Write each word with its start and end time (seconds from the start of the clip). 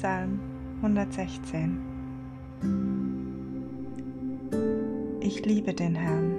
Psalm 0.00 0.40
116 0.82 1.78
Ich 5.20 5.46
liebe 5.46 5.72
den 5.72 5.94
Herrn, 5.94 6.36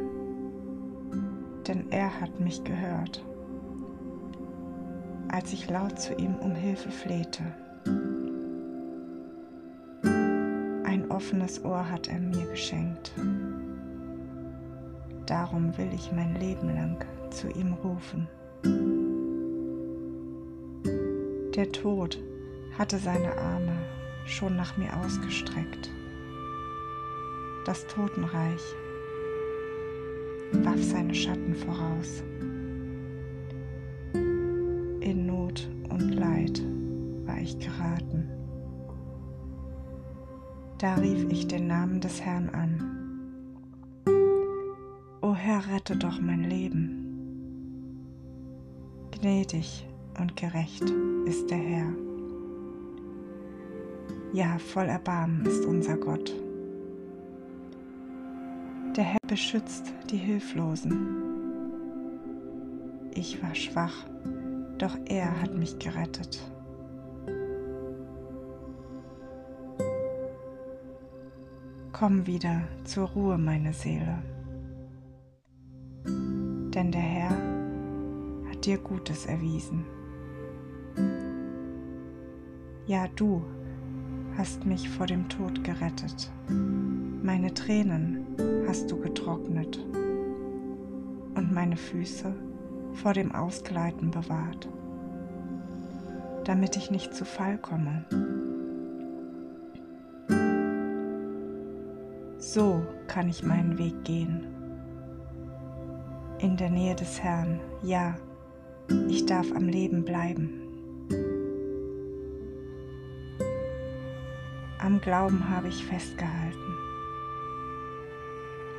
denn 1.65 1.89
er 1.89 2.19
hat 2.19 2.37
mich 2.41 2.65
gehört, 2.65 3.23
als 5.29 5.53
ich 5.53 5.69
laut 5.69 5.97
zu 5.97 6.13
ihm 6.15 6.35
um 6.35 6.53
Hilfe 6.53 6.91
flehte. 6.91 7.43
Ein 10.83 11.05
offenes 11.09 11.63
Ohr 11.63 11.89
hat 11.89 12.09
er 12.09 12.19
mir 12.19 12.45
geschenkt. 12.47 13.13
Darum 15.25 15.75
will 15.77 15.89
ich 15.95 16.11
mein 16.11 16.35
Leben 16.35 16.75
lang 16.75 17.05
zu 17.31 17.47
ihm 17.47 17.73
rufen. 17.73 18.27
Der 21.55 21.71
Tod 21.71 22.19
hatte 22.77 22.97
seine 22.97 23.37
Arme 23.37 23.77
schon 24.25 24.55
nach 24.55 24.75
mir 24.77 24.95
ausgestreckt. 24.97 25.91
Das 27.65 27.87
Totenreich 27.87 28.61
warf 30.51 30.81
seine 30.81 31.15
Schatten 31.15 31.55
voraus. 31.55 32.23
In 34.13 35.25
Not 35.25 35.67
und 35.89 36.11
Leid 36.11 36.61
war 37.25 37.39
ich 37.39 37.57
geraten. 37.59 38.29
Da 40.77 40.95
rief 40.95 41.25
ich 41.29 41.47
den 41.47 41.67
Namen 41.67 42.01
des 42.01 42.21
Herrn 42.21 42.49
an. 42.49 42.91
O 45.21 45.33
Herr, 45.33 45.65
rette 45.73 45.95
doch 45.95 46.19
mein 46.19 46.43
Leben. 46.43 47.01
Gnädig 49.11 49.87
und 50.19 50.35
gerecht 50.35 50.83
ist 51.25 51.49
der 51.49 51.57
Herr. 51.57 52.04
Ja, 54.35 54.57
voll 54.57 54.87
Erbarmen 54.87 55.45
ist 55.45 55.63
unser 55.63 55.95
Gott. 55.95 56.33
Der 58.97 59.05
Herr 59.05 59.19
beschützt 59.25 59.93
die 60.11 60.17
Hilflosen. 60.17 61.23
Ich 63.13 63.41
war 63.41 63.55
schwach, 63.55 64.05
doch 64.77 64.97
er 65.05 65.41
hat 65.41 65.55
mich 65.55 65.79
gerettet. 65.79 66.51
Komm 71.93 72.27
wieder 72.27 72.63
zur 72.83 73.07
Ruhe, 73.07 73.37
meine 73.37 73.71
Seele, 73.71 74.21
denn 76.03 76.91
der 76.91 76.99
Herr 76.99 77.37
hat 78.49 78.65
dir 78.65 78.79
Gutes 78.79 79.27
erwiesen. 79.27 79.85
Ja, 82.85 83.07
du 83.15 83.41
hast 84.37 84.65
mich 84.65 84.89
vor 84.89 85.05
dem 85.05 85.29
Tod 85.29 85.63
gerettet. 85.63 86.31
Meine 87.23 87.53
Tränen 87.53 88.25
hast 88.67 88.91
du 88.91 88.99
getrocknet 88.99 89.77
und 91.35 91.53
meine 91.53 91.77
Füße 91.77 92.33
vor 92.93 93.13
dem 93.13 93.33
Ausgleiten 93.33 94.11
bewahrt, 94.11 94.67
damit 96.43 96.75
ich 96.77 96.91
nicht 96.91 97.13
zu 97.13 97.25
Fall 97.25 97.57
komme. 97.57 98.05
So 102.37 102.83
kann 103.07 103.29
ich 103.29 103.43
meinen 103.43 103.77
Weg 103.77 104.03
gehen. 104.03 104.47
In 106.39 106.57
der 106.57 106.69
Nähe 106.69 106.95
des 106.95 107.23
Herrn, 107.23 107.59
ja, 107.81 108.15
ich 109.09 109.25
darf 109.25 109.51
am 109.53 109.67
Leben 109.67 110.03
bleiben. 110.03 110.64
Am 114.85 115.01
Glauben 115.01 115.49
habe 115.49 115.67
ich 115.67 115.83
festgehalten, 115.83 116.77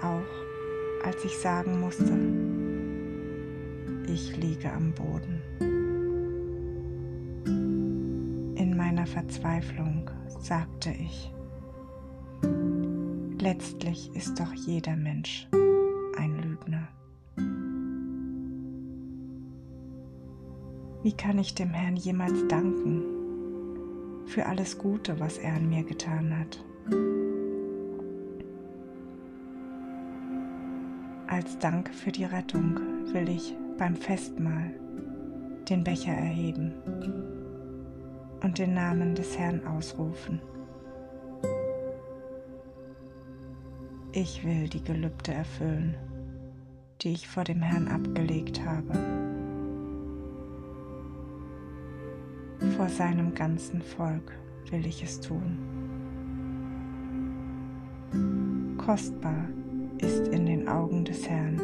auch 0.00 1.04
als 1.04 1.24
ich 1.24 1.36
sagen 1.36 1.80
musste, 1.80 2.12
ich 4.08 4.36
liege 4.36 4.72
am 4.72 4.92
Boden. 4.92 5.42
In 8.56 8.76
meiner 8.76 9.04
Verzweiflung 9.04 10.08
sagte 10.38 10.90
ich, 10.90 11.32
letztlich 13.40 14.14
ist 14.14 14.38
doch 14.38 14.52
jeder 14.52 14.94
Mensch 14.94 15.48
ein 16.16 16.36
Lügner. 16.40 16.86
Wie 21.02 21.16
kann 21.16 21.38
ich 21.40 21.56
dem 21.56 21.70
Herrn 21.70 21.96
jemals 21.96 22.46
danken? 22.46 23.15
Für 24.26 24.46
alles 24.46 24.78
Gute, 24.78 25.18
was 25.20 25.38
er 25.38 25.54
an 25.54 25.68
mir 25.68 25.84
getan 25.84 26.38
hat. 26.38 26.62
Als 31.28 31.58
Dank 31.58 31.92
für 31.92 32.12
die 32.12 32.24
Rettung 32.24 32.78
will 33.12 33.28
ich 33.28 33.54
beim 33.78 33.96
Festmahl 33.96 34.70
den 35.68 35.82
Becher 35.84 36.12
erheben 36.12 36.72
und 38.42 38.58
den 38.58 38.74
Namen 38.74 39.14
des 39.14 39.36
Herrn 39.36 39.66
ausrufen. 39.66 40.40
Ich 44.12 44.44
will 44.44 44.68
die 44.68 44.82
Gelübde 44.82 45.32
erfüllen, 45.34 45.94
die 47.02 47.12
ich 47.12 47.28
vor 47.28 47.44
dem 47.44 47.60
Herrn 47.60 47.88
abgelegt 47.88 48.64
habe. 48.64 49.25
Vor 52.72 52.88
seinem 52.88 53.34
ganzen 53.34 53.82
Volk 53.82 54.32
will 54.70 54.86
ich 54.86 55.02
es 55.02 55.20
tun. 55.20 55.58
Kostbar 58.78 59.48
ist 59.98 60.28
in 60.28 60.46
den 60.46 60.68
Augen 60.68 61.04
des 61.04 61.28
Herrn 61.28 61.60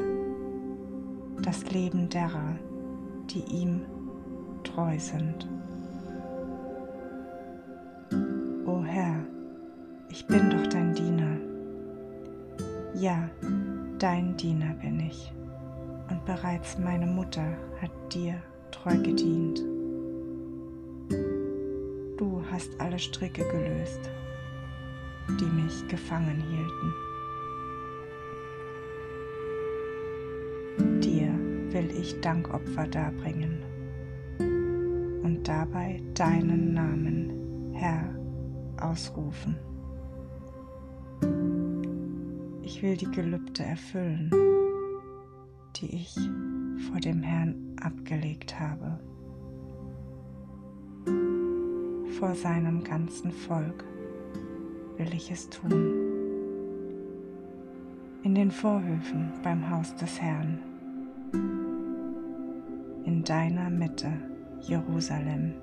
das 1.43 1.71
Leben 1.71 2.09
derer, 2.09 2.57
die 3.31 3.43
ihm 3.53 3.83
treu 4.65 4.99
sind. 4.99 5.49
O 8.67 8.83
Herr, 8.85 9.17
ich 10.09 10.27
bin 10.27 10.51
doch 10.51 10.67
dein 10.69 10.95
Diener. 10.95 11.37
Ja, 12.95 13.29
dein 13.99 14.37
Diener 14.37 14.75
bin 14.75 15.01
ich, 15.01 15.33
und 16.11 16.25
bereits 16.25 16.79
meine 16.79 17.07
Mutter 17.07 17.47
hat 17.81 17.91
dir 18.15 18.35
treu 18.71 18.97
gedient 18.99 19.63
hast 22.63 22.81
alle 22.81 22.99
Stricke 22.99 23.45
gelöst, 23.49 24.11
die 25.41 25.45
mich 25.47 25.89
gefangen 25.89 26.41
hielten. 26.49 26.95
Dir 31.01 31.33
will 31.73 31.91
ich 32.01 32.21
Dankopfer 32.21 32.87
darbringen 32.87 33.63
und 35.25 35.43
dabei 35.43 36.01
deinen 36.15 36.73
Namen, 36.73 37.73
Herr, 37.75 38.15
ausrufen. 38.81 39.57
Ich 42.63 42.81
will 42.81 42.97
die 42.97 43.11
Gelübde 43.11 43.65
erfüllen, 43.65 44.31
die 45.77 45.97
ich 45.97 46.15
vor 46.89 47.01
dem 47.01 47.23
Herrn 47.23 47.77
abgelegt 47.81 48.61
habe 48.61 49.01
vor 52.23 52.37
seinem 52.37 52.85
ganzen 52.85 53.33
Volk 53.33 53.85
will 54.97 55.13
ich 55.13 55.33
es 55.33 55.51
tun. 55.51 55.73
In 58.23 58.37
den 58.37 58.53
Vorhöfen 58.53 59.33
beim 59.43 59.69
Haus 59.69 59.93
des 59.97 60.23
Herrn, 60.23 60.61
in 63.05 63.25
deiner 63.25 63.71
Mitte, 63.71 64.13
Jerusalem. 64.61 65.55